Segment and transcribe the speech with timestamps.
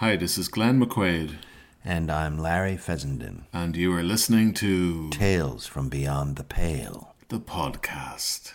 [0.00, 1.32] Hi, this is Glenn McQuaid,
[1.84, 3.44] And I'm Larry Fessenden.
[3.52, 7.14] and you are listening to Tales from Beyond the Pale.
[7.28, 8.54] the podcast.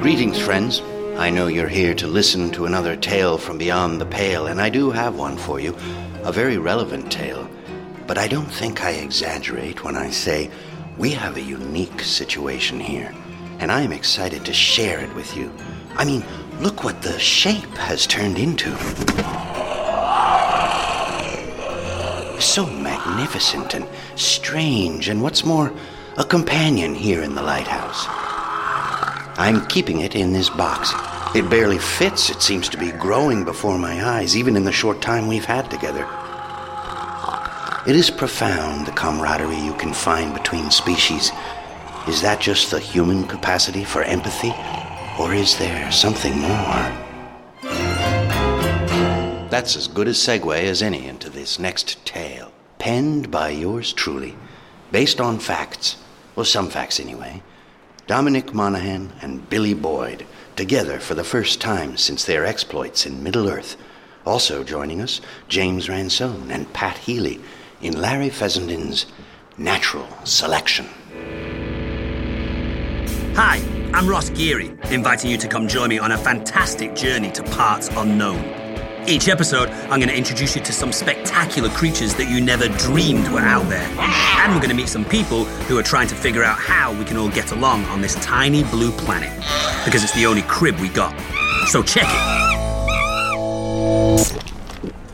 [0.00, 0.80] Greetings, friends.
[1.16, 4.68] I know you're here to listen to another tale from beyond the pale, and I
[4.68, 5.76] do have one for you.
[6.24, 7.48] A very relevant tale.
[8.06, 10.50] But I don't think I exaggerate when I say
[10.96, 13.12] we have a unique situation here,
[13.58, 15.52] and I am excited to share it with you.
[15.98, 16.24] I mean,
[16.60, 18.70] look what the shape has turned into.
[22.38, 25.72] So magnificent and strange, and what's more,
[26.18, 28.04] a companion here in the lighthouse.
[29.38, 30.92] I'm keeping it in this box.
[31.34, 32.30] It barely fits.
[32.30, 35.70] It seems to be growing before my eyes, even in the short time we've had
[35.70, 36.06] together.
[37.86, 41.32] It is profound, the camaraderie you can find between species.
[42.06, 44.52] Is that just the human capacity for empathy?
[45.18, 46.92] Or is there something more?
[49.48, 52.52] That's as good a segue as any into this next tale.
[52.78, 54.36] Penned by yours truly,
[54.92, 55.96] based on facts,
[56.36, 57.42] or some facts anyway.
[58.06, 63.48] Dominic Monaghan and Billy Boyd, together for the first time since their exploits in Middle
[63.48, 63.76] Earth.
[64.26, 67.40] Also joining us, James Ransone and Pat Healy
[67.80, 69.06] in Larry Fessenden's
[69.56, 70.86] Natural Selection.
[73.34, 73.58] Hi,
[73.96, 77.88] I'm Ross Geary, inviting you to come join me on a fantastic journey to parts
[77.96, 78.44] unknown.
[79.08, 83.26] Each episode, I'm going to introduce you to some spectacular creatures that you never dreamed
[83.28, 83.88] were out there.
[83.98, 87.06] And we're going to meet some people who are trying to figure out how we
[87.06, 89.32] can all get along on this tiny blue planet.
[89.86, 91.18] Because it's the only crib we got.
[91.68, 92.36] So check it.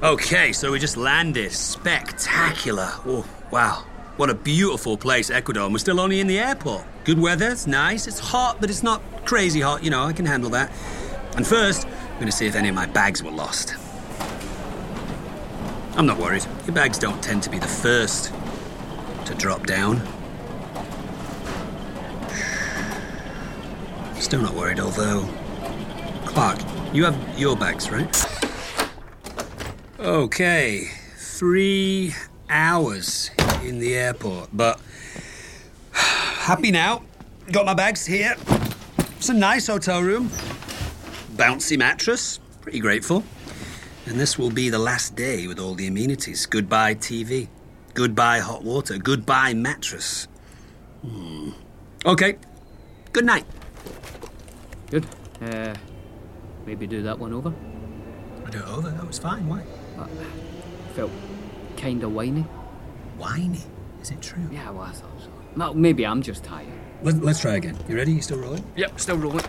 [0.03, 1.53] Okay, so we just landed.
[1.53, 2.91] Spectacular.
[3.07, 3.85] Oh, wow.
[4.23, 5.69] What a beautiful place, Ecuador.
[5.69, 6.85] We're still only in the airport.
[7.03, 8.07] Good weather, it's nice.
[8.07, 9.83] It's hot, but it's not crazy hot.
[9.83, 10.71] You know, I can handle that.
[11.35, 13.75] And first, I'm going to see if any of my bags were lost.
[15.97, 16.47] I'm not worried.
[16.67, 18.33] Your bags don't tend to be the first
[19.25, 20.01] to drop down.
[24.21, 25.29] Still not worried, although.
[26.27, 26.61] Clark,
[26.93, 28.25] you have your bags, right?
[29.99, 32.15] Okay, three
[32.49, 33.33] hours
[33.65, 34.81] in the airport, but
[35.93, 37.03] happy now.
[37.51, 38.37] Got my bags here.
[39.17, 40.29] It's a nice hotel room.
[41.37, 42.39] Bouncy mattress.
[42.61, 43.25] Pretty grateful.
[44.07, 46.47] And this will be the last day with all the amenities.
[46.47, 47.49] Goodbye TV.
[47.95, 48.99] Goodbye hot water.
[48.99, 50.27] Goodbye mattress.
[51.03, 51.51] Hmm.
[52.05, 52.39] Okay.
[53.13, 53.45] Good night.
[54.91, 55.07] Good.
[55.41, 55.75] Uh,
[56.67, 57.53] maybe do that one over.
[58.45, 58.91] I do it over.
[58.91, 59.49] That was fine.
[59.49, 59.63] Why?
[60.95, 61.11] Felt
[61.77, 62.45] kind of whiny.
[63.23, 63.61] Whiny.
[64.01, 64.43] Is it true?
[64.51, 65.31] Yeah, well, I thought so.
[65.55, 66.67] No, maybe I'm just tired.
[67.05, 67.79] Let, let's try again.
[67.89, 68.11] You ready?
[68.11, 68.65] You still rolling?
[68.75, 69.45] Yep, still rolling.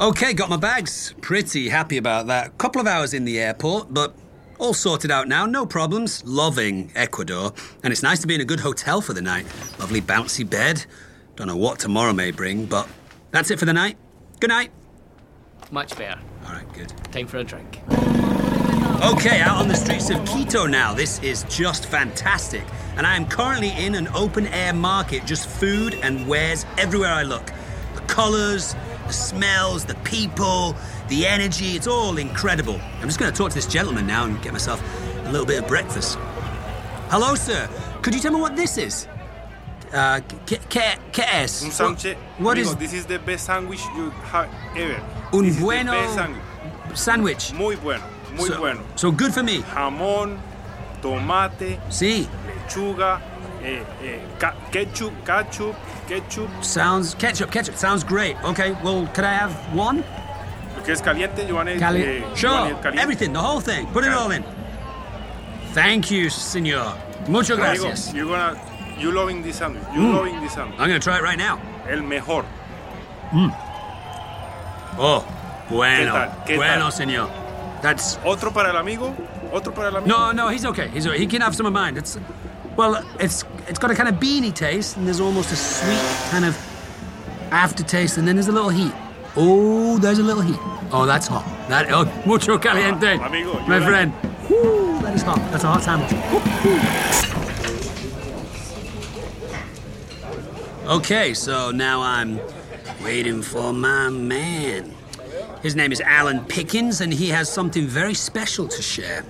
[0.00, 1.14] Okay, got my bags.
[1.20, 2.58] Pretty happy about that.
[2.58, 4.16] Couple of hours in the airport, but
[4.58, 6.24] all sorted out now, no problems.
[6.26, 7.52] Loving Ecuador.
[7.84, 9.46] And it's nice to be in a good hotel for the night.
[9.78, 10.84] Lovely bouncy bed.
[11.36, 12.88] Don't know what tomorrow may bring, but
[13.30, 13.98] that's it for the night.
[14.40, 14.72] Good night.
[15.70, 16.20] Much better.
[16.44, 16.92] All right, good.
[17.12, 17.80] Time for a drink.
[19.02, 20.92] Okay, out on the streets of Quito now.
[20.92, 22.62] This is just fantastic.
[22.98, 27.22] And I am currently in an open air market, just food and wares everywhere I
[27.22, 27.50] look.
[27.94, 30.76] The colours, the smells, the people,
[31.08, 32.78] the energy, it's all incredible.
[33.00, 34.82] I'm just going to talk to this gentleman now and get myself
[35.24, 36.18] a little bit of breakfast.
[37.08, 37.70] Hello, sir.
[38.02, 39.08] Could you tell me what this is?
[39.94, 41.62] Uh, ¿qué, es?
[41.62, 42.16] Un sándwich.
[42.38, 45.02] What amigo, is This is the best sandwich you have ever.
[45.32, 45.94] un This bueno
[46.94, 47.54] sandwich?
[47.54, 48.04] Muy bueno,
[48.36, 48.80] muy so, bueno.
[48.96, 49.62] So good for me.
[49.74, 50.38] Jamón,
[51.02, 53.20] tomate, See, lechuga,
[53.62, 54.20] eh, eh,
[54.70, 55.74] ketchup, ketchup,
[56.08, 56.48] ketchup.
[56.62, 57.76] sounds ketchup, ketchup.
[57.76, 58.36] Sounds great.
[58.44, 60.02] Okay, well, could I have one?
[60.76, 62.36] Lo que es caliente, yo van a Cali- eh, yo van a
[62.70, 63.02] sure, caliente.
[63.02, 63.86] everything, the whole thing.
[63.92, 64.44] Put it all in.
[65.74, 66.94] Thank you, senor.
[67.28, 68.12] Muchas gracias.
[68.14, 68.56] you gonna,
[68.98, 69.82] you loving this sandwich.
[69.94, 70.14] You Mm.
[70.16, 70.78] loving this sandwich.
[70.80, 71.58] I'm gonna try it right now.
[71.88, 72.44] El mejor.
[74.98, 75.24] Oh,
[75.68, 76.44] bueno, ¿Qué tal?
[76.46, 76.92] ¿Qué bueno, tal?
[76.92, 77.28] senor.
[77.82, 79.14] That's Otro para el amigo.
[79.52, 80.06] Otro para el amigo.
[80.16, 80.48] no, no.
[80.48, 80.88] He's okay.
[80.88, 81.96] He's he can have some of mine.
[81.96, 82.18] It's
[82.76, 86.44] well, it's it's got a kind of beany taste, and there's almost a sweet kind
[86.44, 86.56] of
[87.50, 88.92] aftertaste, and then there's a little heat.
[89.36, 90.58] Oh, there's a little heat.
[90.92, 91.44] Oh, that's hot.
[91.68, 94.12] That oh, mucho caliente, Ah, amigo, my like- friend.
[94.50, 95.38] Woo, that is hot.
[95.52, 96.10] That's a hot sandwich.
[100.86, 102.40] Okay, so now I'm
[103.04, 104.94] waiting for my man.
[105.62, 109.26] His name is Alan Pickens, and he has something very special to share.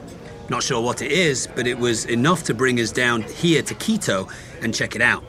[0.49, 3.75] Not sure what it is, but it was enough to bring us down here to
[3.75, 4.29] Quito
[4.62, 5.25] and check it out.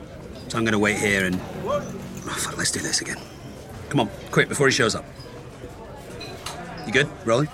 [0.46, 1.40] So I'm going to wait here and.
[1.64, 1.80] Oh,
[2.36, 3.16] fuck, let's do this again.
[3.88, 5.04] Come on, quick, before he shows up.
[6.86, 7.08] You good?
[7.24, 7.48] Rolling?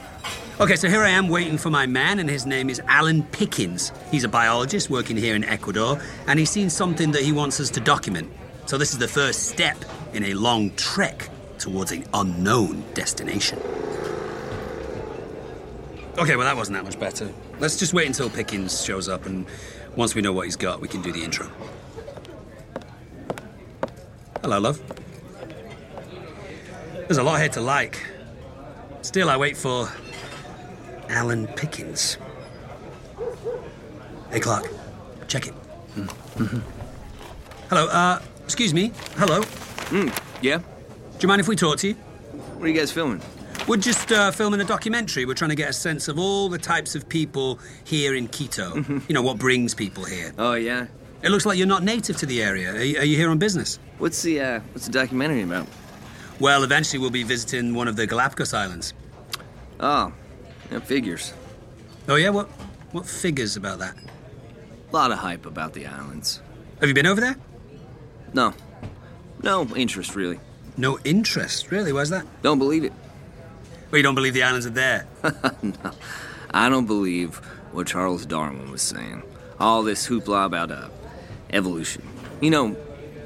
[0.61, 3.93] Okay, so here I am waiting for my man, and his name is Alan Pickens.
[4.11, 7.71] He's a biologist working here in Ecuador, and he's seen something that he wants us
[7.71, 8.31] to document.
[8.67, 13.59] So this is the first step in a long trek towards an unknown destination.
[16.19, 17.33] Okay, well, that wasn't that much better.
[17.61, 19.47] Let's just wait until Pickens shows up, and
[19.95, 21.49] once we know what he's got, we can do the intro.
[24.43, 24.81] Hello, love.
[27.07, 28.05] There's a lot here to like.
[29.03, 29.89] Still, I wait for
[31.09, 32.19] Alan Pickens.
[34.31, 34.69] Hey, Clark,
[35.29, 35.55] check it.
[37.69, 38.93] Hello, uh, excuse me.
[39.17, 39.43] Hello.
[40.43, 40.61] Yeah?
[41.19, 41.95] Do you mind if we talk to you?
[41.95, 43.21] What are you guys filming?
[43.67, 45.27] We're just uh, filming a documentary.
[45.27, 48.85] We're trying to get a sense of all the types of people here in Quito.
[49.09, 50.33] You know, what brings people here.
[50.39, 50.87] Oh, yeah?
[51.25, 52.73] It looks like you're not native to the area.
[52.73, 53.81] Are you, are you here on business?
[53.99, 55.67] What's the, uh, what's the documentary about?
[56.39, 58.95] Well, eventually we'll be visiting one of the Galapagos Islands.
[59.81, 60.13] Oh,
[60.71, 61.33] yeah, figures.
[62.09, 62.31] Oh, yeah?
[62.31, 62.47] What,
[62.93, 63.97] what figures about that?
[63.97, 66.41] A lot of hype about the islands.
[66.79, 67.35] Have you been over there?
[68.35, 68.55] No.
[69.43, 70.39] No interest, really.
[70.79, 71.93] No interest, really.
[71.93, 72.25] Why's that?
[72.43, 72.93] Don't believe it.
[73.91, 75.07] Well, you don't believe the islands are there.
[75.63, 75.91] No.
[76.51, 77.37] I don't believe
[77.73, 79.23] what Charles Darwin was saying.
[79.61, 80.89] All this hoopla about, uh,
[81.51, 82.03] evolution.
[82.41, 82.77] You know,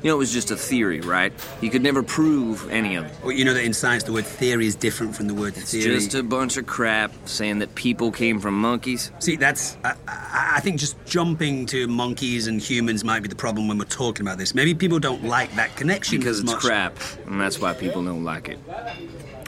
[0.02, 1.32] you know, it was just a theory, right?
[1.60, 3.12] You could never prove any of it.
[3.22, 5.70] Well, you know that in science the word theory is different from the word It's
[5.70, 5.94] theory.
[5.94, 9.10] just a bunch of crap saying that people came from monkeys.
[9.20, 9.76] See, that's.
[9.84, 13.78] I, I, I think just jumping to monkeys and humans might be the problem when
[13.78, 14.54] we're talking about this.
[14.54, 16.60] Maybe people don't like that connection Because it's much.
[16.60, 16.96] crap,
[17.26, 18.58] and that's why people don't like it.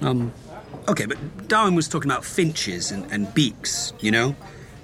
[0.02, 0.32] Um,
[0.88, 1.18] okay, but
[1.48, 4.34] Darwin was talking about finches and, and beaks, you know?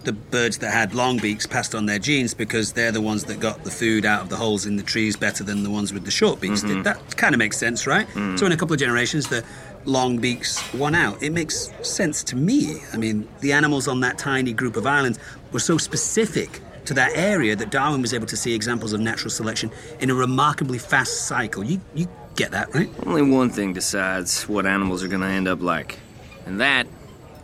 [0.02, 3.38] The birds that had long beaks passed on their genes because they're the ones that
[3.38, 6.04] got the food out of the holes in the trees better than the ones with
[6.04, 6.70] the short beaks did.
[6.70, 6.82] Mm-hmm.
[6.82, 8.06] That kind of makes sense, right?
[8.08, 8.38] Mm.
[8.38, 9.44] So, in a couple of generations, the
[9.84, 11.22] long beaks won out.
[11.22, 12.80] It makes sense to me.
[12.92, 15.18] I mean, the animals on that tiny group of islands
[15.52, 19.30] were so specific to that area that Darwin was able to see examples of natural
[19.30, 19.70] selection
[20.00, 21.62] in a remarkably fast cycle.
[21.62, 22.90] You, you get that, right?
[23.06, 25.98] Only one thing decides what animals are going to end up like,
[26.46, 26.86] and that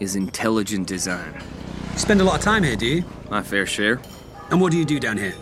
[0.01, 1.43] is intelligent design.
[1.97, 3.05] You spend a lot of time here, do you?
[3.31, 4.03] My fair share.
[4.51, 5.33] And what do you do down here?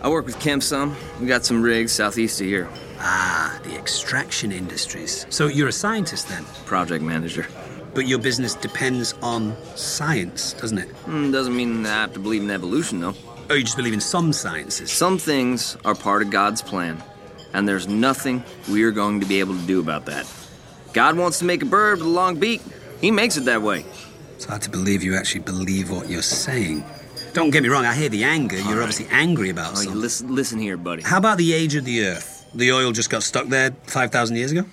[0.00, 0.96] I work with some.
[1.20, 2.66] We got some rigs southeast of here.
[2.98, 5.26] Ah, the extraction industries.
[5.28, 6.46] So you're a scientist then?
[6.64, 7.46] Project manager.
[7.92, 10.88] But your business depends on science, doesn't it?
[11.04, 13.14] Mm, doesn't mean I have to believe in evolution, though.
[13.50, 14.90] Oh, you just believe in some sciences.
[14.90, 17.02] Some things are part of God's plan,
[17.52, 20.26] and there's nothing we're going to be able to do about that.
[20.94, 22.62] God wants to make a bird with a long beak.
[23.02, 23.84] He makes it that way.
[24.36, 26.84] It's hard to believe you actually believe what you're saying.
[27.32, 28.58] Don't get me wrong, I hear the anger.
[28.58, 30.00] You're obviously angry about you something.
[30.00, 31.02] listen, listen here, buddy.
[31.02, 32.46] How about the age of the Earth?
[32.54, 34.66] The oil just got stuck there 5,000 years ago?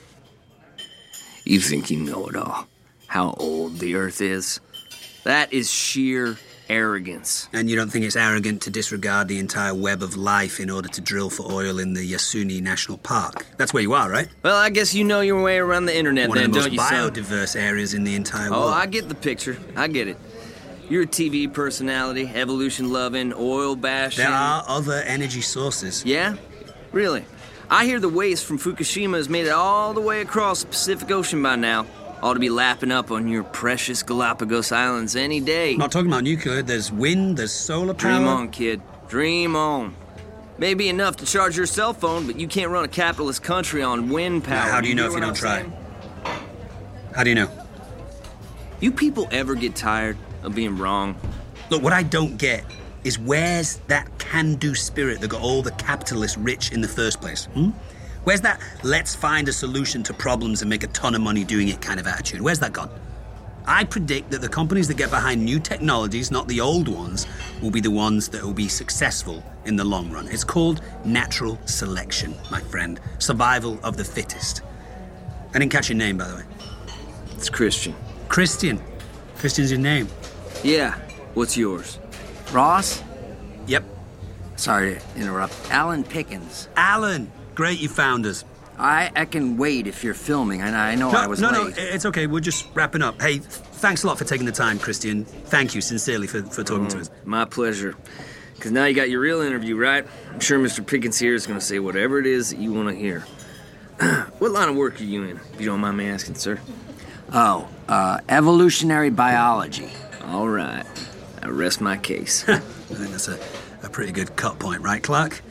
[1.46, 2.68] You think you know it all.
[3.08, 4.60] How old the Earth is?
[5.24, 6.38] That is sheer
[6.70, 7.48] arrogance.
[7.54, 10.90] And you don't think it's arrogant to disregard the entire web of life in order
[10.90, 13.46] to drill for oil in the Yasuni National Park?
[13.58, 14.28] That's where you are, right?
[14.44, 16.76] Well, I guess you know your way around the internet One then, of the most
[16.76, 17.12] don't son?
[17.24, 18.74] biodiverse areas in the entire Oh, world.
[18.74, 19.58] I get the picture.
[19.76, 20.18] I get it.
[20.90, 24.24] You're a TV personality, evolution loving, oil bashing.
[24.26, 26.04] There are other energy sources.
[26.06, 26.36] Yeah?
[26.92, 27.26] Really?
[27.70, 31.10] I hear the waste from Fukushima has made it all the way across the Pacific
[31.10, 31.88] Ocean by now.
[32.24, 35.74] Ought to be lapping up on your precious Galapagos Islands any day.
[35.74, 36.62] I'm not talking about nuclear.
[36.62, 38.12] There's wind, there's solar power.
[38.14, 38.82] Dream on, kid.
[39.10, 39.94] Dream on.
[40.58, 44.08] Maybe enough to charge your cell phone, but you can't run a capitalist country on
[44.08, 44.56] wind power.
[44.56, 45.62] Now, how do you know if you don't I'm try?
[45.64, 45.74] saying?
[47.14, 47.50] How do you know?
[48.80, 51.18] You people ever get tired of being wrong?
[51.70, 52.64] Look, what I don't get
[53.04, 57.20] is where's that can do spirit that got all the capitalists rich in the first
[57.20, 57.50] place?
[57.54, 57.72] Hmm?
[58.24, 61.68] Where's that let's find a solution to problems and make a ton of money doing
[61.68, 62.42] it kind of attitude?
[62.42, 62.90] Where's that gone?
[63.66, 67.28] I predict that the companies that get behind new technologies, not the old ones,
[67.62, 70.28] will be the ones that will be successful in the long run.
[70.28, 73.00] It's called natural selection, my friend.
[73.20, 74.62] Survival of the fittest.
[75.54, 76.44] I didn't catch your name, by the way.
[77.36, 77.96] It's Christian.
[78.28, 78.82] Christian.
[79.38, 80.08] Christian's your name.
[80.64, 80.96] Yeah.
[81.34, 82.00] What's yours?
[82.52, 83.02] Ross?
[83.68, 83.84] Yep.
[84.56, 85.54] Sorry to interrupt.
[85.72, 86.68] Alan Pickens.
[86.76, 87.32] Alan.
[87.56, 88.44] Great you found us.
[88.78, 90.62] I, I can wait if you're filming.
[90.64, 91.58] I, I know No, I was no, late.
[91.58, 92.26] no, no, it's okay.
[92.26, 93.22] We're just wrapping up.
[93.22, 95.26] Hey, th- thanks a lot for taking the time, Christian.
[95.26, 97.12] Thank you sincerely for, for talking to us.
[97.26, 97.96] My pleasure.
[98.56, 100.06] Because now you got your real interview, right?
[100.32, 100.86] I'm sure Mr.
[100.86, 103.20] Pickens here is going to say whatever it is that you want to hear.
[104.40, 106.60] what line of work are you in, if you don't mind me asking, sir?
[107.32, 109.90] Oh, uh, evolutionary biology.
[110.26, 110.86] All right.
[111.44, 112.44] I rest my case.
[112.50, 113.38] I think that's a,
[113.84, 115.42] a pretty good cut point, right, Clark?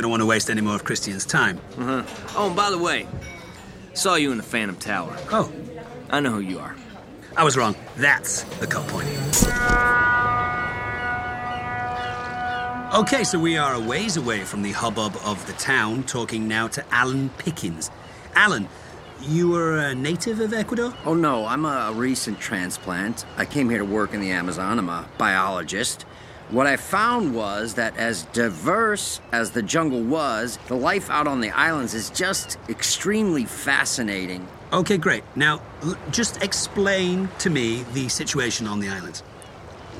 [0.00, 1.58] We don't want to waste any more of Christian's time.
[1.72, 2.38] Mm-hmm.
[2.38, 3.06] oh, and by the way,
[3.92, 5.14] saw you in the Phantom Tower.
[5.30, 5.52] Oh,
[6.08, 6.74] I know who you are.
[7.36, 7.76] I was wrong.
[7.98, 9.06] That's the cut point.
[12.94, 16.66] Okay, so we are a ways away from the hubbub of the town, talking now
[16.68, 17.90] to Alan Pickens.
[18.34, 18.70] Alan,
[19.20, 20.94] you are a native of Ecuador?
[21.04, 23.26] Oh, no, I'm a recent transplant.
[23.36, 24.78] I came here to work in the Amazon.
[24.78, 26.06] I'm a biologist.
[26.50, 31.40] What I found was that as diverse as the jungle was, the life out on
[31.40, 34.48] the islands is just extremely fascinating.
[34.72, 35.22] Okay, great.
[35.36, 39.22] Now, l- just explain to me the situation on the islands.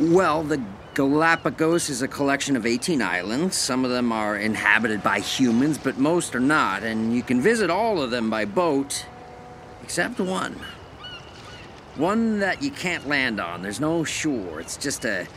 [0.01, 0.61] Well, the
[0.95, 3.57] Galapagos is a collection of 18 islands.
[3.57, 7.71] Some of them are inhabited by humans, but most are not, and you can visit
[7.71, 9.07] all of them by boat,
[9.85, 10.57] except one.
[11.95, 13.63] One that you can't land on.
[13.63, 14.61] There's no shore.
[14.61, 15.29] It's just a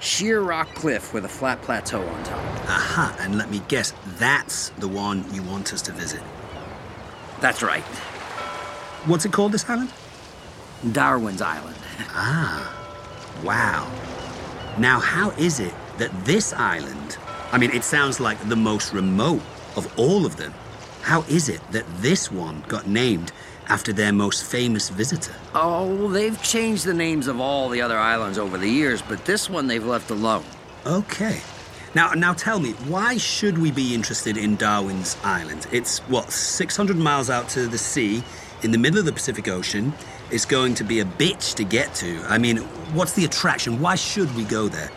[0.00, 2.38] sheer rock cliff with a flat plateau on top.
[2.68, 6.22] Aha, and let me guess, that's the one you want us to visit.
[7.40, 7.84] That's right.
[9.06, 9.92] What's it called, this island?
[10.92, 11.76] Darwin's Island.
[12.10, 12.74] Ah,
[13.44, 13.90] wow.
[14.78, 17.18] Now, how is it that this island,
[17.52, 19.42] I mean, it sounds like the most remote
[19.76, 20.54] of all of them,
[21.02, 23.32] how is it that this one got named
[23.70, 25.34] after their most famous visitor?
[25.54, 29.48] Oh, they've changed the names of all the other islands over the years, but this
[29.48, 30.44] one they've left alone.
[30.84, 31.40] Okay.
[31.94, 35.66] Now, now tell me, why should we be interested in Darwin's Island?
[35.72, 38.22] It's, what, 600 miles out to the sea,
[38.62, 39.92] in the middle of the Pacific Ocean.
[40.30, 42.22] It's going to be a bitch to get to.
[42.28, 42.58] I mean,
[42.94, 43.80] what's the attraction?
[43.80, 44.90] Why should we go there?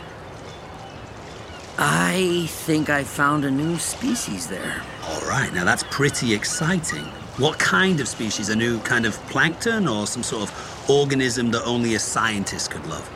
[1.76, 4.80] I think I found a new species there.
[5.08, 7.06] All right, now that's pretty exciting.
[7.38, 8.48] What kind of species?
[8.48, 12.86] A new kind of plankton or some sort of organism that only a scientist could
[12.86, 13.10] love?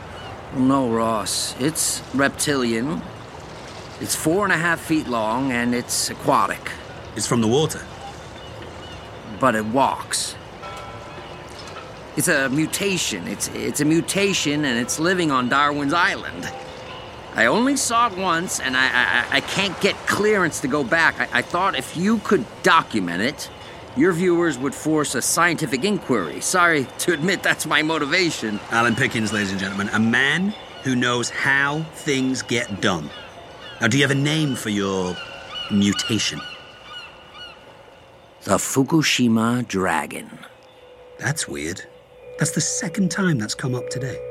[0.55, 1.55] No, Ross.
[1.59, 3.01] It's reptilian.
[4.01, 6.71] It's four and a half feet long and it's aquatic,
[7.15, 7.81] It's from the water.
[9.39, 10.35] but it walks.
[12.17, 13.27] It's a mutation.
[13.27, 16.51] It's it's a mutation and it's living on Darwin's Island.
[17.35, 21.19] I only saw it once and I I, I can't get clearance to go back.
[21.19, 23.49] I, I thought if you could document it,
[23.99, 26.39] your viewers would force a scientific inquiry.
[26.39, 28.59] Sorry to admit that's my motivation.
[28.71, 30.53] Alan Pickens, ladies and gentlemen, a man
[30.83, 33.09] who knows how things get done.
[33.81, 35.15] Now, do you have a name for your
[35.69, 36.39] mutation?
[38.43, 40.39] The Fukushima Dragon.
[41.17, 41.83] That's weird.
[42.37, 44.28] That's the second time that's come up today.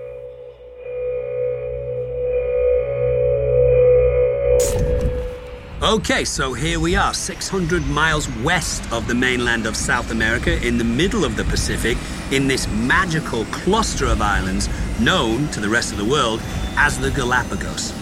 [5.88, 10.76] Okay, so here we are, 600 miles west of the mainland of South America, in
[10.76, 11.96] the middle of the Pacific,
[12.30, 14.68] in this magical cluster of islands
[15.00, 16.42] known to the rest of the world
[16.76, 17.94] as the Galapagos.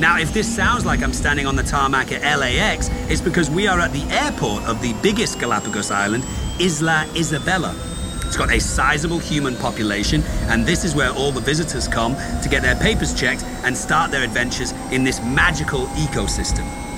[0.00, 3.68] Now, if this sounds like I'm standing on the tarmac at LAX, it's because we
[3.68, 6.24] are at the airport of the biggest Galapagos island,
[6.58, 7.76] Isla Isabela.
[8.26, 12.48] It's got a sizable human population, and this is where all the visitors come to
[12.50, 16.89] get their papers checked and start their adventures in this magical ecosystem.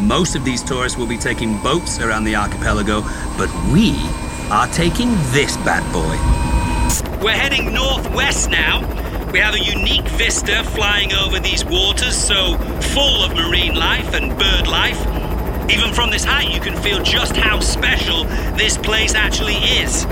[0.00, 3.02] Most of these tourists will be taking boats around the archipelago,
[3.36, 3.94] but we
[4.50, 6.16] are taking this bad boy.
[7.22, 8.80] We're heading northwest now.
[9.30, 12.56] We have a unique vista flying over these waters, so
[12.94, 14.98] full of marine life and bird life.
[15.70, 18.24] Even from this height, you can feel just how special
[18.56, 20.06] this place actually is.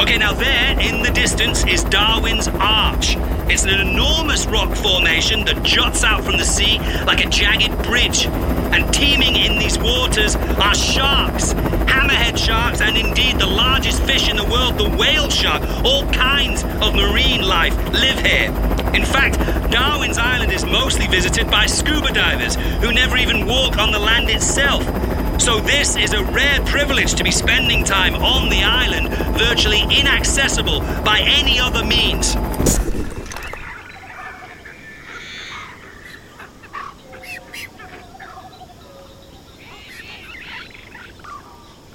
[0.00, 3.16] Okay, now there in the distance is Darwin's Arch.
[3.50, 8.26] It's an enormous rock formation that juts out from the sea like a jagged bridge.
[8.26, 11.54] And teeming in these waters are sharks,
[11.88, 15.62] hammerhead sharks, and indeed the largest fish in the world, the whale shark.
[15.82, 18.50] All kinds of marine life live here.
[18.94, 19.38] In fact,
[19.72, 24.28] Darwin's Island is mostly visited by scuba divers who never even walk on the land
[24.28, 24.84] itself.
[25.40, 30.80] So, this is a rare privilege to be spending time on the island, virtually inaccessible
[31.02, 32.36] by any other means.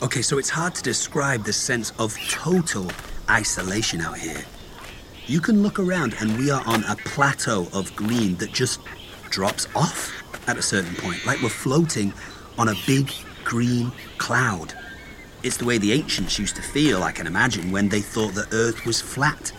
[0.04, 2.92] Okay, so it's hard to describe the sense of total
[3.30, 4.44] isolation out here.
[5.28, 8.82] You can look around, and we are on a plateau of green that just
[9.30, 10.12] drops off
[10.46, 12.12] at a certain point, like we're floating
[12.58, 13.14] on a big
[13.46, 14.74] green cloud.
[15.42, 18.48] It's the way the ancients used to feel, I can imagine, when they thought the
[18.52, 19.54] earth was flat,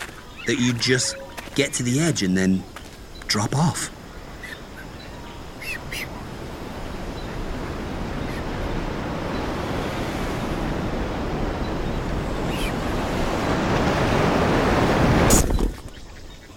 [0.45, 1.15] that you'd just
[1.55, 2.63] get to the edge and then
[3.25, 3.89] drop off.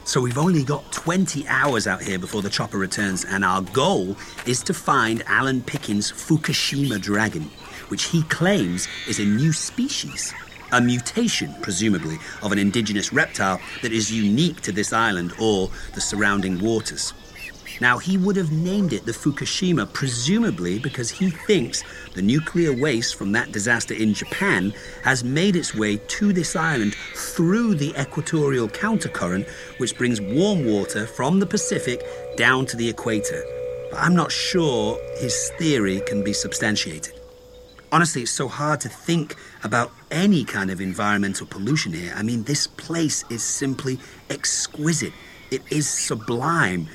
[0.09, 4.17] So we've only got 20 hours out here before the chopper returns, and our goal
[4.47, 7.43] is to find Alan Pickens' Fukushima dragon,
[7.89, 10.33] which he claims is a new species.
[10.73, 16.01] A mutation, presumably, of an indigenous reptile that is unique to this island or the
[16.01, 17.13] surrounding waters.
[17.81, 23.15] Now, he would have named it the Fukushima, presumably because he thinks the nuclear waste
[23.15, 24.73] from that disaster in Japan
[25.05, 31.07] has made its way to this island through the equatorial countercurrent, which brings warm water
[31.07, 32.03] from the Pacific
[32.37, 33.45] down to the equator.
[33.91, 37.15] But I'm not sure his theory can be substantiated.
[37.91, 42.13] Honestly, it's so hard to think about any kind of environmental pollution here.
[42.15, 45.13] I mean, this place is simply exquisite.
[45.51, 46.89] It is sublime.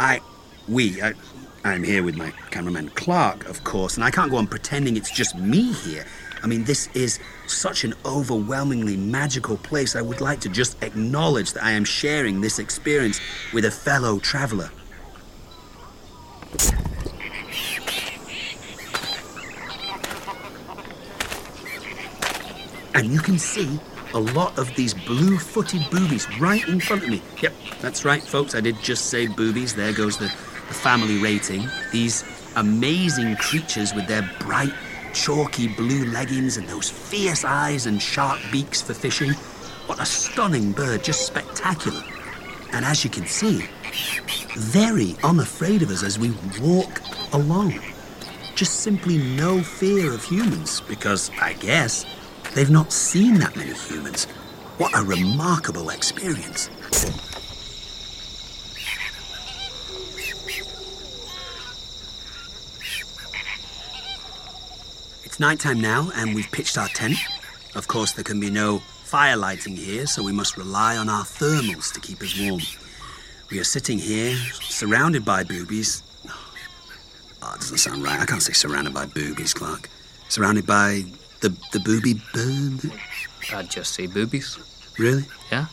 [0.00, 0.22] I,
[0.66, 1.12] we, I,
[1.62, 5.10] I'm here with my cameraman Clark, of course, and I can't go on pretending it's
[5.10, 6.06] just me here.
[6.42, 9.96] I mean, this is such an overwhelmingly magical place.
[9.96, 13.20] I would like to just acknowledge that I am sharing this experience
[13.52, 14.70] with a fellow traveler.
[22.94, 23.78] And you can see
[24.14, 27.22] a lot of these blue footed boobies right in front of me.
[27.40, 28.54] Yep, that's right, folks.
[28.54, 29.74] I did just say boobies.
[29.74, 31.68] There goes the, the family rating.
[31.92, 32.24] These
[32.56, 34.72] amazing creatures with their bright,
[35.12, 39.30] chalky blue leggings and those fierce eyes and sharp beaks for fishing.
[39.86, 42.02] What a stunning bird, just spectacular.
[42.72, 43.66] And as you can see,
[44.56, 47.00] very unafraid of us as we walk
[47.32, 47.80] along.
[48.54, 52.04] Just simply no fear of humans, because I guess
[52.54, 54.26] they've not seen that many humans.
[54.78, 56.70] What a remarkable experience.
[65.24, 67.16] It's nighttime now, and we've pitched our tent.
[67.74, 71.24] Of course, there can be no fire lighting here, so we must rely on our
[71.24, 72.60] thermals to keep us warm.
[73.50, 76.02] We are sitting here, surrounded by boobies.
[76.28, 76.38] Ah,
[77.42, 78.20] oh, it doesn't sound right.
[78.20, 79.90] I can't say surrounded by boobies, Clark.
[80.28, 81.04] Surrounded by
[81.40, 82.92] the the booby bird.
[83.54, 84.58] I'd just say boobies.
[84.98, 85.24] Really?
[85.50, 85.66] Yeah?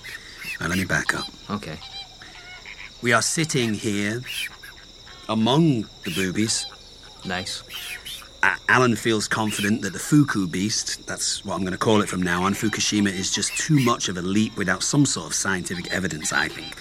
[0.59, 1.25] Now, let me back up.
[1.49, 1.77] Okay.
[3.01, 4.21] We are sitting here
[5.29, 6.65] among the boobies.
[7.25, 7.61] Nice.
[8.43, 12.09] A- Alan feels confident that the Fuku beast, that's what I'm going to call it
[12.09, 15.33] from now on, Fukushima is just too much of a leap without some sort of
[15.33, 16.75] scientific evidence, I think.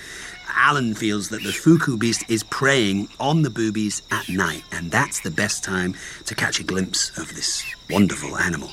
[0.57, 5.21] Alan feels that the Fuku beast is preying on the boobies at night, and that's
[5.21, 8.71] the best time to catch a glimpse of this wonderful animal.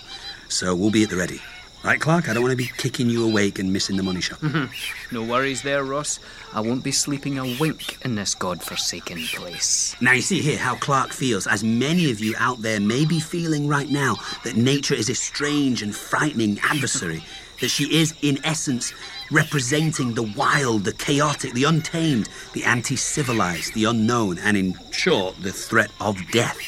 [0.48, 1.41] So we'll be at the ready.
[1.84, 2.30] Right, Clark?
[2.30, 4.39] I don't want to be kicking you awake and missing the money shot.
[5.12, 6.19] No worries there, Ross.
[6.54, 9.96] I won't be sleeping a wink in this god-forsaken place.
[10.02, 13.19] Now, you see here how Clark feels, as many of you out there may be
[13.19, 17.24] feeling right now, that nature is a strange and frightening adversary.
[17.63, 18.93] That she is, in essence,
[19.32, 25.41] representing the wild, the chaotic, the untamed, the anti civilized, the unknown, and in short,
[25.41, 26.60] the threat of death.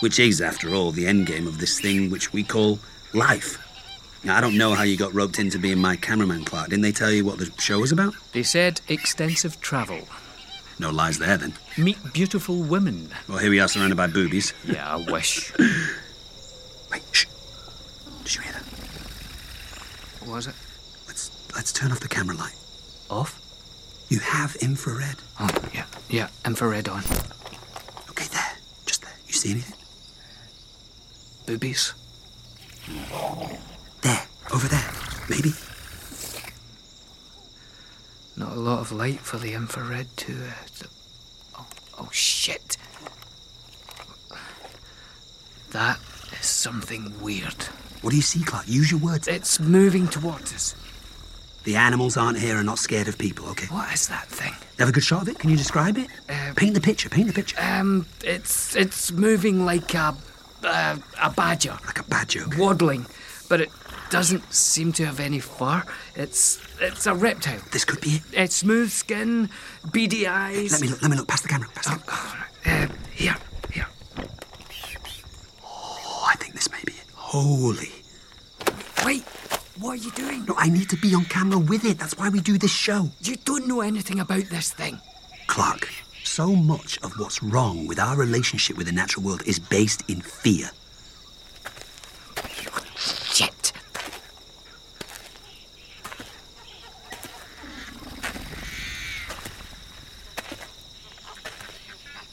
[0.00, 2.78] Which is, after all, the endgame of this thing which we call
[3.12, 3.58] life.
[4.24, 6.70] Now, I don't know how you got roped into being my cameraman, Clark.
[6.70, 8.14] Didn't they tell you what the show was about?
[8.32, 10.00] They said extensive travel.
[10.78, 11.52] No lies there, then.
[11.76, 13.10] Meet beautiful women.
[13.28, 14.54] Well, here we are surrounded by boobies.
[14.64, 15.52] Yeah, I wish.
[16.90, 17.26] Wait, shh.
[18.24, 18.62] Did you hear that?
[18.62, 20.54] What was it?
[21.06, 22.56] Let's let's turn off the camera light.
[23.10, 23.38] Off?
[24.08, 25.16] You have infrared.
[25.40, 25.86] Oh, yeah.
[26.10, 27.02] Yeah, infrared on.
[28.10, 28.52] Okay, there.
[28.84, 29.14] Just there.
[29.26, 29.78] You see anything?
[31.46, 31.94] Boobies.
[34.02, 34.22] There.
[34.52, 34.90] Over there.
[35.30, 35.52] Maybe.
[38.36, 40.32] Not a lot of light for the infrared to.
[40.32, 40.88] Uh, to-
[41.58, 41.66] oh,
[41.98, 42.76] oh, shit.
[45.70, 45.98] That
[46.38, 47.66] is something weird.
[48.02, 48.68] What do you see, Clark?
[48.68, 49.28] Use your words.
[49.28, 50.74] It's moving towards us.
[51.64, 53.66] The animals aren't here and not scared of people, okay?
[53.66, 54.52] What is that thing?
[54.52, 55.38] You have a good shot of it?
[55.38, 56.08] Can you describe it?
[56.28, 57.08] Uh, paint the picture.
[57.08, 57.56] Paint the picture.
[57.60, 60.16] Um, it's it's moving like a
[60.64, 62.42] uh, a badger, like a badger.
[62.46, 62.60] Okay?
[62.60, 63.06] waddling,
[63.48, 63.70] but it
[64.10, 65.84] doesn't seem to have any fur.
[66.16, 67.60] It's it's a reptile.
[67.70, 68.22] This could be it.
[68.32, 69.48] It's smooth skin,
[69.92, 70.72] beady eyes.
[70.72, 71.02] Let me look.
[71.02, 71.28] Let me look.
[71.28, 71.68] Pass the camera.
[71.76, 73.36] Pass the Oh, uh, here,
[73.72, 73.86] here.
[75.64, 77.04] Oh, I think this may be it.
[77.32, 77.88] Holy.
[79.06, 79.22] Wait,
[79.80, 80.44] what are you doing?
[80.44, 81.98] No, I need to be on camera with it.
[81.98, 83.08] That's why we do this show.
[83.22, 85.00] You don't know anything about this thing.
[85.46, 85.88] Clark,
[86.24, 90.20] so much of what's wrong with our relationship with the natural world is based in
[90.20, 90.72] fear.
[92.98, 93.72] Shit.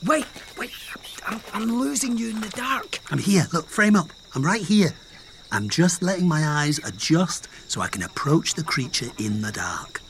[0.06, 0.26] Wait,
[0.58, 0.72] wait.
[1.26, 3.00] I'm, I'm losing you in the dark.
[3.12, 3.48] I'm here.
[3.54, 4.10] Look, frame up.
[4.36, 4.94] I'm right here.
[5.52, 10.02] I'm just letting my eyes adjust so I can approach the creature in the dark.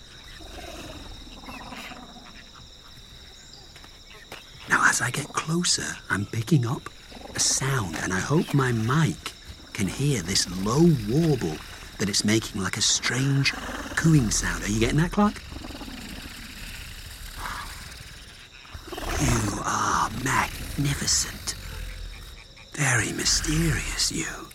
[4.69, 6.89] Now, as I get closer, I'm picking up
[7.33, 9.31] a sound, and I hope my mic
[9.73, 11.55] can hear this low warble
[11.97, 13.53] that it's making like a strange
[13.95, 14.63] cooing sound.
[14.63, 15.41] Are you getting that, Clark?
[19.21, 21.38] You are magnificent.
[22.79, 24.47] Very mysterious, you.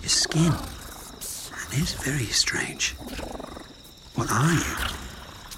[0.00, 0.52] Your skin.
[0.52, 2.94] That is very strange.
[4.14, 4.76] What are you?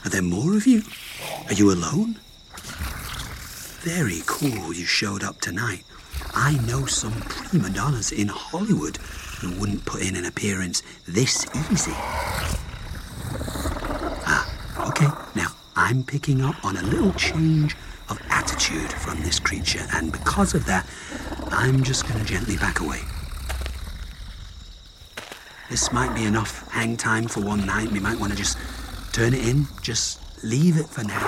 [0.03, 0.81] Are there more of you?
[1.49, 2.19] Are you alone?
[3.83, 5.85] Very cool you showed up tonight.
[6.35, 8.97] I know some prima donnas in Hollywood
[9.43, 11.93] who wouldn't put in an appearance this easy.
[14.25, 15.09] Ah, okay.
[15.35, 17.77] Now, I'm picking up on a little change
[18.09, 20.87] of attitude from this creature, and because of that,
[21.53, 23.01] I'm just going to gently back away.
[25.71, 27.91] This might be enough hang time for one night.
[27.93, 28.59] We might want to just
[29.13, 31.21] turn it in, just leave it for now.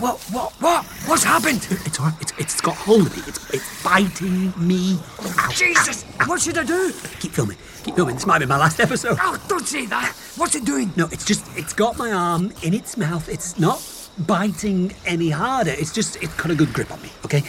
[0.00, 0.84] What, what, what?
[1.06, 1.66] What's happened?
[1.70, 2.20] It's all right.
[2.20, 3.22] It's, it's got hold of me.
[3.26, 4.98] It's, it's biting me.
[5.20, 6.04] Ow, Jesus!
[6.04, 6.28] ow, ow.
[6.28, 6.92] What should I do?
[7.20, 7.56] Keep filming.
[7.84, 8.16] Keep filming.
[8.16, 9.16] This might be my last episode.
[9.20, 10.12] Oh, don't say that.
[10.36, 10.92] What's it doing?
[10.96, 13.28] No, it's just, it's got my arm in its mouth.
[13.28, 13.80] It's not
[14.18, 15.72] biting any harder.
[15.72, 17.42] It's just, it's got a good grip on me, okay?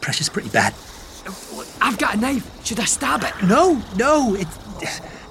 [0.00, 0.74] Pressure's pretty bad.
[1.80, 2.64] I've got a knife.
[2.64, 3.32] Should I stab it?
[3.44, 4.58] No, no, it's,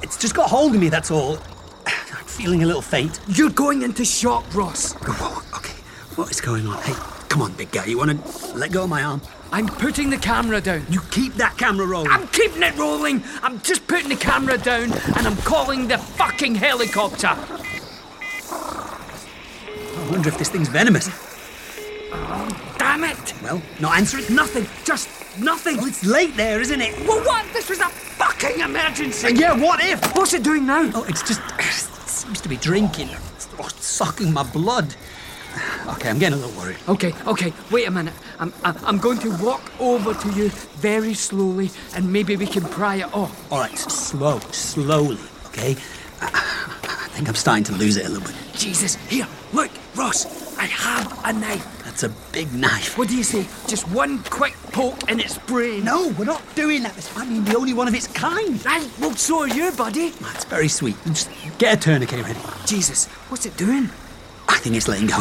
[0.01, 1.38] it's just got a hold of me, that's all.
[1.86, 3.19] I'm feeling a little faint.
[3.27, 4.95] You're going into shock, Ross.
[5.08, 5.73] Oh, okay,
[6.15, 6.82] what is going on?
[6.84, 6.93] Hey,
[7.29, 7.86] come on, big guy.
[7.86, 9.21] You want to let go of my arm?
[9.51, 10.86] I'm putting the camera down.
[10.89, 12.12] You keep that camera rolling.
[12.12, 13.23] I'm keeping it rolling.
[13.41, 17.36] I'm just putting the camera down and I'm calling the fucking helicopter.
[18.51, 21.10] I wonder if this thing's venomous.
[22.12, 22.68] Oh.
[22.89, 23.36] Damn it!
[23.43, 24.25] Well, not answering.
[24.34, 24.65] Nothing.
[24.84, 25.78] Just nothing.
[25.78, 26.97] Well, it's late there, isn't it?
[27.08, 27.45] Well, what?
[27.54, 29.28] This was a fucking emergency.
[29.28, 30.04] Uh, yeah, what if?
[30.15, 30.89] What's it doing now?
[30.95, 33.10] Oh, it's just it seems to be drinking.
[33.10, 34.95] It's oh, it's sucking my blood.
[35.86, 36.78] Okay, I'm getting a little worried.
[36.88, 38.15] Okay, okay, wait a minute.
[38.39, 40.49] I'm, I'm, I'm going to walk over to you
[40.82, 43.52] very slowly and maybe we can pry it off.
[43.52, 45.75] All right, slow, slowly, okay?
[46.21, 46.28] I,
[46.84, 48.36] I think I'm starting to lose it a little bit.
[48.54, 51.79] Jesus, here, look, Ross, I have a knife.
[52.00, 52.98] That's a big knife.
[52.98, 53.42] What do you say?
[53.68, 55.84] Just one quick poke in its brain.
[55.84, 56.96] No, we're not doing that.
[56.96, 58.66] This might be the only one of its kind.
[58.66, 60.12] Right, well, so are you, buddy.
[60.12, 60.96] That's very sweet.
[61.08, 62.40] Just get a tourniquet ready.
[62.66, 63.90] Jesus, what's it doing?
[64.48, 65.18] I think it's letting go.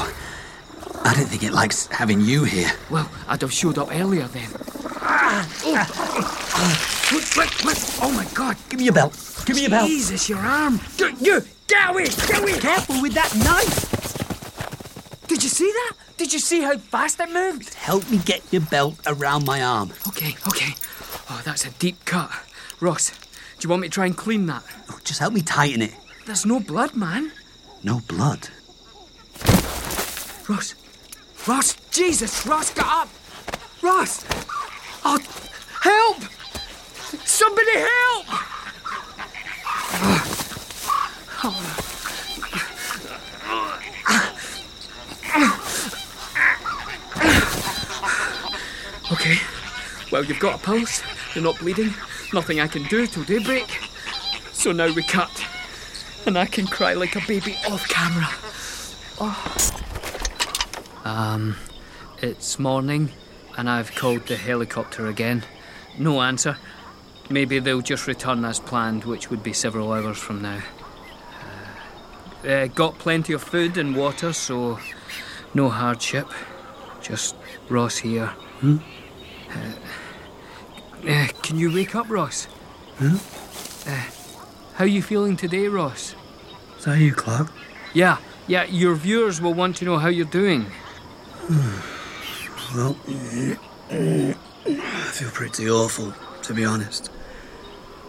[1.02, 2.70] I don't think it likes having you here.
[2.90, 4.48] Well, I'd have showed up earlier then.
[7.12, 7.78] Look, look, look.
[8.00, 8.56] Oh my god.
[8.68, 9.42] Give me your belt.
[9.46, 9.88] Give me your belt.
[9.88, 10.78] Jesus, your arm.
[10.96, 12.52] You, you, get away, get away.
[12.52, 15.26] Careful with that knife.
[15.26, 16.07] Did you see that?
[16.18, 17.74] Did you see how fast it moved?
[17.74, 19.92] Help me get your belt around my arm.
[20.08, 20.74] Okay, okay.
[21.30, 22.28] Oh, that's a deep cut.
[22.80, 24.64] Ross, do you want me to try and clean that?
[24.90, 25.94] Oh, just help me tighten it.
[26.26, 27.30] There's no blood, man.
[27.84, 28.48] No blood.
[30.48, 30.74] Ross.
[31.46, 33.08] Ross, Jesus, Ross, get up.
[33.80, 34.24] Ross.
[35.04, 35.18] Oh,
[35.82, 36.22] help!
[37.24, 38.26] Somebody help!
[49.10, 49.38] Okay.
[50.18, 51.00] Well, you've got a pulse.
[51.32, 51.94] You're not bleeding.
[52.34, 53.68] Nothing I can do till daybreak.
[54.50, 55.46] So now we cut.
[56.26, 58.26] And I can cry like a baby off camera.
[61.04, 61.54] Um,
[62.20, 63.12] it's morning,
[63.56, 65.44] and I've called the helicopter again.
[65.96, 66.58] No answer.
[67.30, 70.62] Maybe they'll just return as planned, which would be several hours from now.
[72.44, 74.80] Uh, uh, got plenty of food and water, so
[75.54, 76.26] no hardship.
[77.02, 77.36] Just
[77.68, 78.32] Ross here.
[78.60, 78.78] Uh,
[81.06, 82.48] uh, can you wake up, Ross?
[83.00, 84.04] Uh,
[84.74, 86.14] how you feeling today, Ross?
[86.78, 87.52] Is that you, Clark?
[87.94, 90.66] Yeah, yeah, your viewers will want to know how you're doing.
[92.74, 92.96] Well,
[93.90, 94.34] I
[95.12, 97.10] feel pretty awful, to be honest.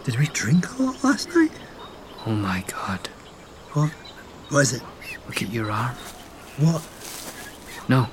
[0.04, 1.52] Did we drink a lot last night?
[2.26, 3.08] Oh my god.
[3.72, 3.90] What?
[4.50, 4.82] What is it?
[5.26, 5.94] Look at your arm.
[6.58, 6.86] What?
[7.88, 8.08] No,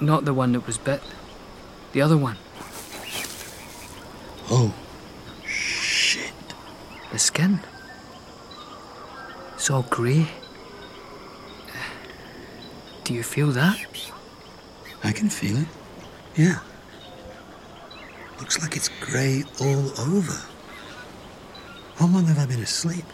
[0.00, 1.02] not the one that was bit.
[1.92, 2.36] The other one.
[4.50, 4.74] Oh,
[5.46, 6.32] shit.
[7.12, 7.60] The skin.
[9.54, 10.28] It's all grey.
[13.04, 13.78] Do you feel that?
[15.02, 15.68] I can feel it.
[16.36, 16.60] Yeah.
[18.38, 20.40] Looks like it's grey all over.
[21.96, 23.04] How long have I been asleep?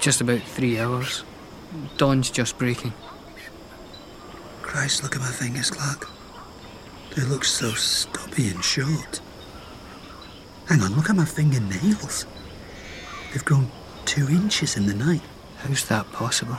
[0.00, 1.24] Just about three hours.
[1.96, 2.92] Dawn's just breaking.
[4.62, 6.08] Christ, look at my fingers, Clark.
[7.14, 9.20] They look so stubby and short.
[10.68, 12.26] Hang on, look at my fingernails.
[13.32, 13.70] They've grown
[14.04, 15.22] two inches in the night.
[15.58, 16.56] How's that possible?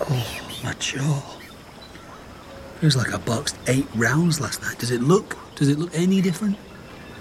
[0.00, 1.22] Oh, my jaw.
[2.80, 4.78] Feels like I boxed eight rounds last night.
[4.78, 5.36] Does it look?
[5.56, 6.56] Does it look any different?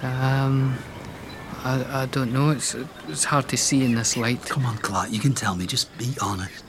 [0.03, 0.77] Um,
[1.63, 2.51] I, I don't know.
[2.51, 2.75] It's
[3.07, 4.45] it's hard to see in this light.
[4.45, 5.65] Come on, Clark, you can tell me.
[5.65, 6.63] Just be honest.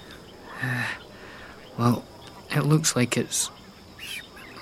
[1.77, 2.05] Well,
[2.51, 3.51] it looks like it's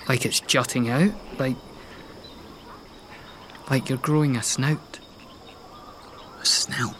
[0.08, 1.56] like it's jutting out, like
[3.70, 4.98] like you're growing a snout.
[6.40, 6.94] A snout.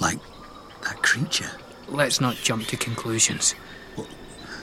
[0.00, 0.18] Like
[0.82, 1.50] that creature.
[1.88, 3.54] Let's not jump to conclusions.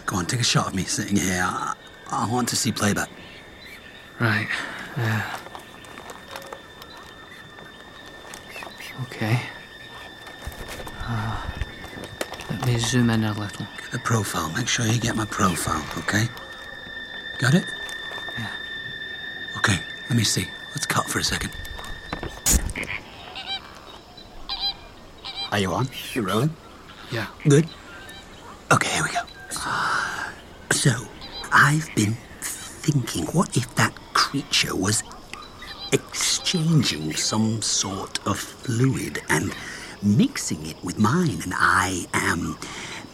[0.06, 1.41] Go on, take a shot of me sitting here.
[1.43, 1.74] I,
[2.12, 3.10] I want to see playback.
[4.19, 4.48] Right.
[4.95, 5.38] Uh,
[9.04, 9.41] okay.
[11.02, 11.41] Uh,
[12.50, 13.65] let me zoom in a little.
[13.78, 14.50] Get the profile.
[14.52, 16.28] Make sure you get my profile, okay?
[17.39, 17.65] Got it?
[18.38, 18.52] Yeah.
[19.58, 20.48] Okay, let me see.
[20.76, 21.52] Let's cut for a second.
[25.52, 25.88] Are you on?
[26.14, 26.54] You rolling?
[27.12, 27.28] Yeah.
[27.48, 27.70] Good.
[28.74, 29.22] Okay, here we go.
[30.72, 30.92] So,
[31.54, 35.02] I've been thinking, what if that creature was
[35.94, 39.56] exchanging some sort of fluid and
[40.04, 42.58] mixing it with mine, and I am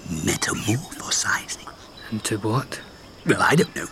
[0.10, 1.71] metamorphosizing?
[2.12, 2.82] Into what?
[3.28, 3.86] Well, I don't know.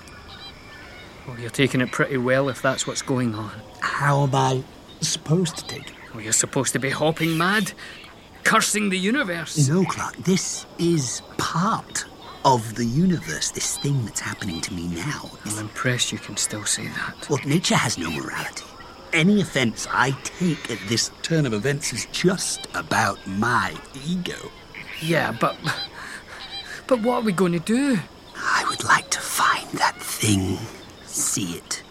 [1.30, 3.52] Well, you're taking it pretty well if that's what's going on.
[3.82, 4.64] How am I
[5.02, 5.94] supposed to take it?
[6.12, 7.72] Well, you're supposed to be hopping mad,
[8.44, 9.70] cursing the universe.
[9.70, 12.06] No, Clark, this is part
[12.46, 13.52] of the universe.
[13.52, 15.30] This thing that's happening to me now.
[15.46, 17.30] I'm impressed you can still say that.
[17.30, 18.66] Well, nature has no morality.
[19.14, 24.52] Any offense I take at this turn of events is just about my ego.
[25.00, 25.56] Yeah, but.
[26.88, 28.00] But what are we going to do?
[28.36, 30.58] I would like to find that thing,
[31.10, 31.84] see it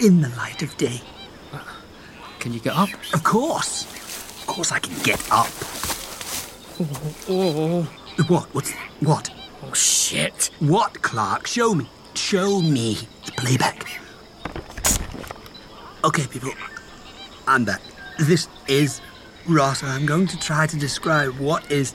[0.00, 1.00] in the light of day.
[2.38, 2.88] Can you get up?
[3.12, 3.84] Of course.
[4.42, 5.48] Of course I can get up.
[7.28, 7.82] Oh,
[8.28, 8.54] What?
[8.54, 9.30] What's what?
[9.64, 10.50] oh shit.
[10.60, 11.46] What, Clark?
[11.46, 11.88] Show me.
[12.14, 13.86] Show me the playback.
[16.04, 16.52] Okay, people.
[17.46, 17.80] I'm back.
[18.18, 19.00] This is
[19.46, 19.82] Ross.
[19.82, 21.94] and I'm going to try to describe what is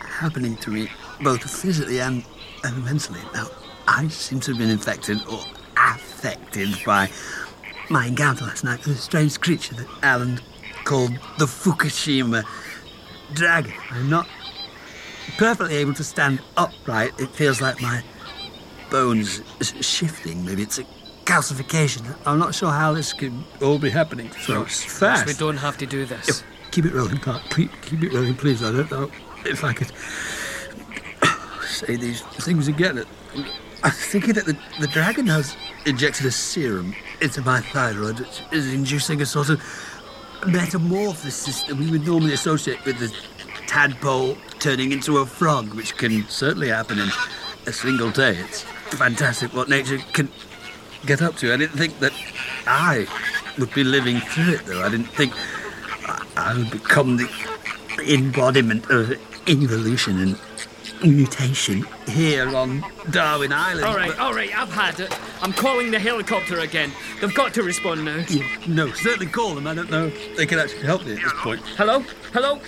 [0.00, 0.88] happening to me,
[1.22, 2.24] both physically and,
[2.64, 3.20] and mentally.
[3.34, 3.48] Now,
[3.88, 5.40] I seem to have been infected or
[5.76, 7.10] affected by
[7.88, 10.40] my encounter last night with a strange creature that Alan
[10.84, 12.44] called the Fukushima
[13.34, 13.72] dragon.
[13.90, 14.28] I'm not
[15.38, 17.12] perfectly able to stand upright.
[17.20, 18.02] It feels like my
[18.90, 20.44] bones is shifting.
[20.44, 20.84] Maybe it's a
[21.24, 22.16] calcification.
[22.24, 25.26] I'm not sure how this could all be happening so fast.
[25.26, 26.42] We don't have to do this.
[26.70, 27.42] Keep it rolling, Clark.
[27.50, 28.62] Please, keep it rolling, please.
[28.62, 29.10] I don't know
[29.44, 29.90] if I could
[31.66, 33.04] say these things again.
[33.86, 38.74] I'm thinking that the, the dragon has injected a serum into my thyroid, which is
[38.74, 39.62] inducing a sort of
[40.44, 43.14] metamorphosis that we would normally associate with the
[43.68, 47.08] tadpole turning into a frog, which can certainly happen in
[47.66, 48.36] a single day.
[48.38, 50.28] It's fantastic what nature can
[51.06, 51.54] get up to.
[51.54, 52.12] I didn't think that
[52.66, 53.06] I
[53.56, 54.82] would be living through it, though.
[54.82, 55.32] I didn't think
[56.08, 57.28] I- I would become the
[58.04, 59.12] embodiment of
[59.48, 60.36] evolution and
[61.04, 63.84] mutation here on Darwin Island.
[63.86, 65.12] All right, But- all right, I've had it.
[65.42, 66.92] I'm calling the helicopter again.
[67.20, 68.24] They've got to respond now.
[68.28, 69.66] Yeah, no, certainly call them.
[69.66, 71.60] I don't know if they can actually help me at this point.
[71.76, 72.00] Hello?
[72.32, 72.60] Hello?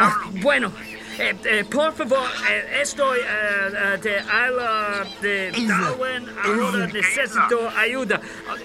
[0.00, 0.72] Ah, bueno.
[1.20, 6.28] Eh, eh, por favor, eh, estoy eh, eh, de isla de Darwin.
[6.44, 8.20] Ahora necesito ayuda.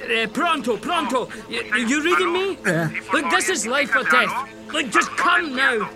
[0.07, 1.29] Eh, pronto, pronto.
[1.49, 2.57] You, you reading me?
[2.63, 2.89] Yeah.
[3.11, 4.31] Look, this is life or death.
[4.71, 5.89] Look, just come now.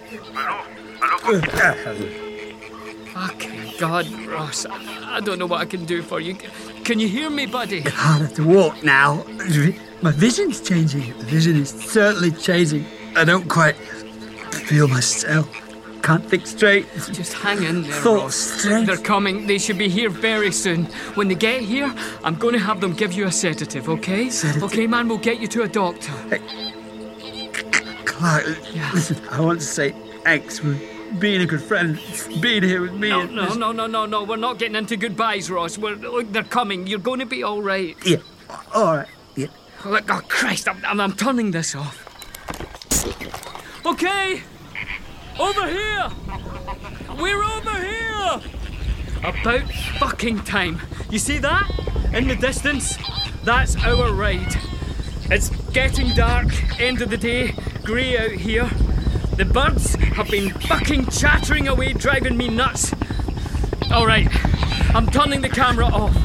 [3.17, 4.65] Fucking God, Ross.
[4.69, 6.35] I, I don't know what I can do for you.
[6.83, 7.79] Can you hear me, buddy?
[7.85, 9.23] I have to walk now.
[10.03, 11.17] My vision's changing.
[11.17, 12.85] The vision is certainly changing.
[13.15, 15.49] I don't quite feel myself.
[16.03, 16.85] Can't think straight.
[17.11, 18.35] Just hang in there, Thought Ross.
[18.35, 18.85] strength.
[18.85, 19.47] They're coming.
[19.47, 20.85] They should be here very soon.
[21.15, 21.91] When they get here,
[22.23, 24.29] I'm going to have them give you a sedative, okay?
[24.29, 24.63] Sedative?
[24.65, 26.13] Okay, man, we'll get you to a doctor.
[28.05, 28.91] Clark, Yeah.
[28.93, 29.91] listen, I want to say
[30.23, 30.71] thanks for
[31.19, 31.99] being a good friend,
[32.41, 33.09] being here with me.
[33.09, 34.23] No, no, no, no, no, no.
[34.23, 35.77] We're not getting into goodbyes, Ross.
[35.77, 36.87] We're, look, they're coming.
[36.87, 37.95] You're going to be all right.
[38.05, 38.17] Yeah,
[38.73, 39.07] all right.
[39.35, 39.47] Yeah.
[39.85, 42.03] Oh, look, oh, Christ, I'm, I'm, I'm turning this off.
[43.85, 44.43] Okay,
[45.39, 46.09] over here.
[47.19, 48.41] We're over here.
[49.23, 50.79] About fucking time.
[51.09, 51.69] You see that?
[52.13, 52.97] In the distance?
[53.43, 54.55] That's our ride.
[55.29, 56.47] It's getting dark,
[56.79, 58.69] end of the day, grey out here.
[59.37, 62.91] The birds have been fucking chattering away, driving me nuts.
[63.91, 64.27] Alright,
[64.95, 66.17] I'm turning the camera off.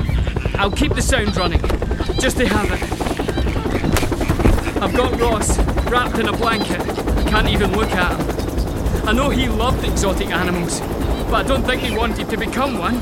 [0.55, 1.61] I'll keep the sound running,
[2.19, 2.83] just to have it.
[4.83, 5.59] I've got Ross
[5.91, 6.81] wrapped in a blanket.
[6.81, 9.07] I Can't even look at him.
[9.07, 10.81] I know he loved exotic animals,
[11.29, 12.97] but I don't think he wanted to become one.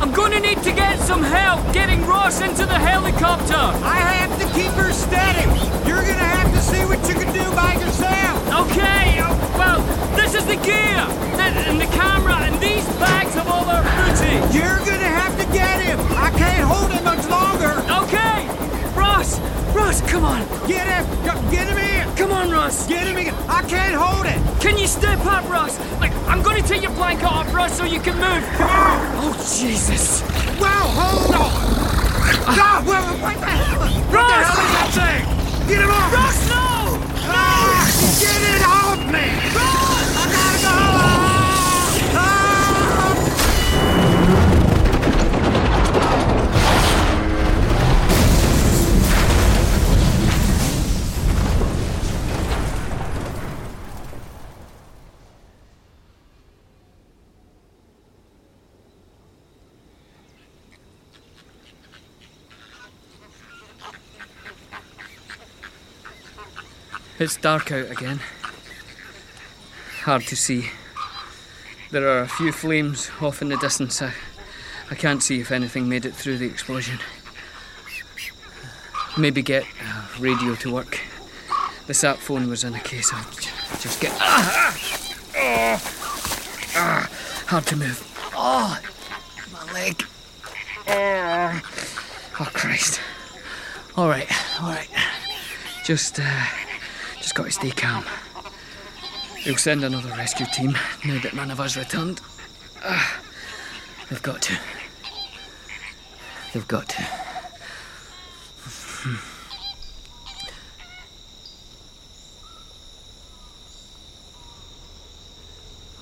[0.00, 3.64] I'm I'm gonna need to get some help getting Ross into the helicopter.
[3.82, 5.48] I have to keep her steady.
[5.88, 8.36] You're gonna have to see what you can do by yourself.
[8.68, 9.80] Okay, uh, well,
[10.16, 11.00] this is the gear,
[11.40, 14.54] and the camera, and these bags have all our footage.
[14.54, 15.98] You're gonna have to get him.
[16.12, 17.89] I can't hold him much longer.
[19.38, 21.50] Ross, Ross, come on, Get him.
[21.50, 22.16] Get him in.
[22.16, 22.86] come on, Ross.
[22.86, 23.34] Get him in.
[23.48, 24.60] I can't hold it.
[24.60, 25.78] Can you step up, Ross?
[26.00, 28.44] Like, I'm gonna take your blanket off, Ross, so you can move.
[28.60, 30.22] Oh, Jesus.
[30.58, 32.56] Whoa, hold on.
[32.56, 33.80] God, well, what the hell?
[33.80, 35.68] What the hell is that thing?
[35.68, 36.12] Get him off.
[36.12, 36.98] Ross, no!
[37.32, 39.50] Ah, get it off me.
[39.56, 39.89] I
[67.20, 68.18] It's dark out again.
[70.04, 70.70] Hard to see.
[71.90, 74.00] There are a few flames off in the distance.
[74.00, 74.14] I,
[74.90, 76.98] I can't see if anything made it through the explosion.
[79.18, 80.98] Maybe get a radio to work.
[81.86, 83.12] The sat phone was in a case.
[83.12, 83.30] I'll
[83.80, 84.16] just get.
[84.18, 84.74] Ah,
[85.36, 87.10] ah, oh, ah,
[87.48, 88.30] hard to move.
[88.34, 88.80] Oh,
[89.52, 90.02] my leg.
[90.88, 91.60] Oh,
[92.40, 92.98] oh Christ.
[93.94, 94.26] All right,
[94.62, 94.88] all right.
[95.84, 96.46] Just, uh,
[97.20, 98.04] just got to stay calm.
[99.46, 102.20] We'll send another rescue team now that none of us returned.
[102.84, 103.20] Ah,
[104.08, 104.58] they've got to.
[106.52, 107.06] They've got to.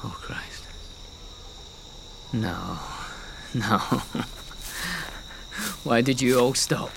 [0.04, 0.64] Oh, Christ.
[2.32, 2.78] No.
[3.54, 3.78] No.
[5.84, 6.90] Why did you all stop?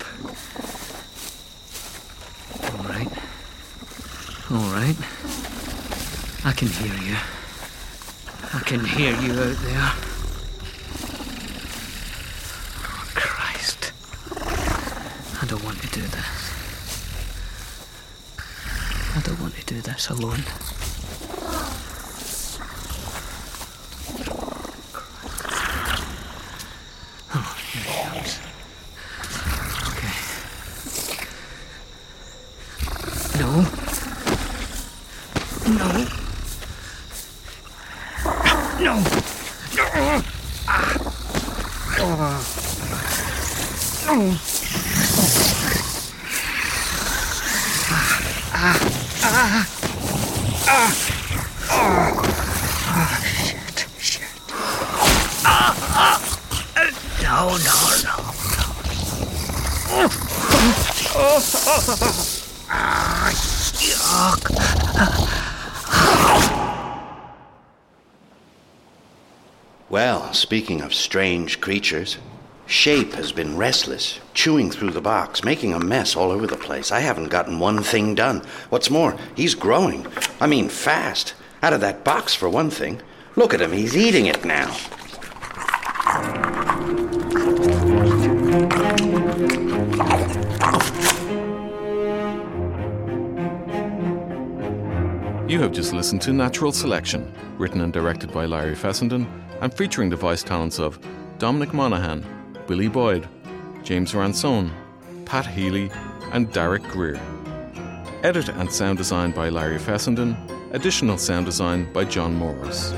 [2.62, 3.08] All right.
[4.52, 4.96] All right.
[6.44, 7.16] I can hear you.
[8.52, 9.92] I can hear you out there.
[12.84, 13.92] Oh, Christ.
[15.40, 16.52] I don't want to do this.
[19.16, 20.44] I don't want to do this alone.
[27.34, 28.38] Oh, here he comes.
[29.88, 30.12] Okay.
[33.40, 33.64] No.
[35.68, 35.90] No.
[38.80, 38.94] No.
[39.74, 40.22] No.
[40.68, 40.96] Ah.
[41.98, 42.14] Oh.
[44.08, 44.36] Oh.
[47.94, 48.26] Ah.
[48.54, 48.78] Ah.
[49.24, 49.66] Ah.
[50.68, 50.90] Ah.
[52.88, 53.14] Ah.
[53.22, 53.78] Shit.
[53.98, 54.34] Shit.
[55.44, 55.72] Ah.
[55.94, 56.18] Ah.
[56.76, 56.90] Uh,
[57.42, 58.16] No, no, no.
[63.82, 64.42] Yuck.
[69.90, 72.18] Well, speaking of strange creatures,
[72.66, 76.92] Shape has been restless, chewing through the box, making a mess all over the place.
[76.92, 78.42] I haven't gotten one thing done.
[78.68, 80.06] What's more, he's growing.
[80.40, 81.34] I mean, fast.
[81.60, 83.02] Out of that box, for one thing.
[83.34, 84.76] Look at him, he's eating it now.
[95.52, 99.26] You have just listened to Natural Selection, written and directed by Larry Fessenden
[99.60, 100.98] and featuring the voice talents of
[101.36, 102.24] Dominic Monaghan,
[102.66, 103.28] Billy Boyd,
[103.82, 104.72] James Ransone,
[105.26, 105.90] Pat Healy,
[106.32, 107.20] and Derek Greer.
[108.22, 110.38] Edit and sound design by Larry Fessenden,
[110.72, 112.94] additional sound design by John Morris.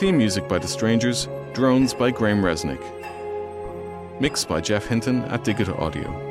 [0.00, 2.82] Theme music by The Strangers, drones by Graham Resnick.
[4.20, 6.25] Mixed by Jeff Hinton at Digita Audio.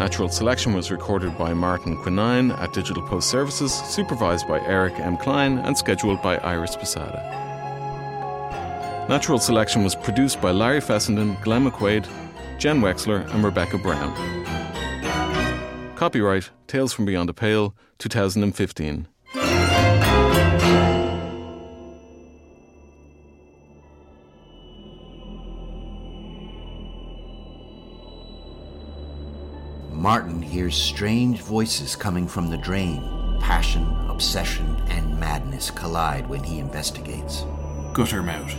[0.00, 5.18] Natural Selection was recorded by Martin Quinine at Digital Post Services, supervised by Eric M.
[5.18, 7.20] Klein, and scheduled by Iris Posada.
[9.10, 12.08] Natural Selection was produced by Larry Fessenden, Glenn McQuaid,
[12.56, 14.14] Jen Wexler, and Rebecca Brown.
[15.96, 19.06] Copyright Tales from Beyond the Pale, 2015.
[30.00, 33.02] Martin hears strange voices coming from the drain.
[33.38, 37.42] Passion, obsession, and madness collide when he investigates.
[37.92, 38.56] Guttermouth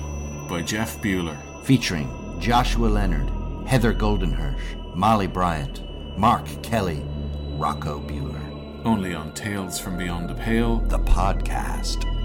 [0.48, 1.36] by Jeff Buhler.
[1.66, 3.28] Featuring Joshua Leonard,
[3.68, 5.82] Heather Goldenhersh, Molly Bryant,
[6.16, 7.04] Mark Kelly,
[7.58, 8.86] Rocco Buhler.
[8.86, 10.82] Only on Tales from Beyond the Pale.
[10.90, 12.21] The podcast.